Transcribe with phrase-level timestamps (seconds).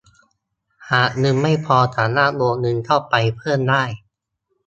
[0.91, 3.83] หากเงินไม่พอสามารถโอนเงินเข้าไปเพิ่มได้